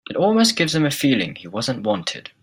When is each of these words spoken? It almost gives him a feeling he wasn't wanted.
It 0.09 0.15
almost 0.15 0.55
gives 0.55 0.73
him 0.73 0.83
a 0.83 0.89
feeling 0.89 1.35
he 1.35 1.47
wasn't 1.47 1.83
wanted. 1.85 2.31